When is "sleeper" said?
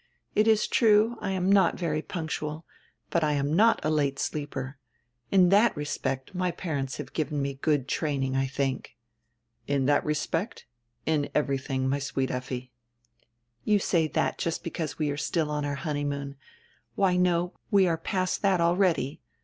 4.17-4.79